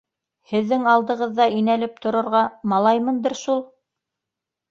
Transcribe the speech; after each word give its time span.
—Һеҙҙең 0.51 0.87
алдығыҙҙа 0.93 1.45
инәлеп 1.57 2.01
торорға 2.05 2.41
малаймындыр 2.73 3.37
шул! 3.43 3.61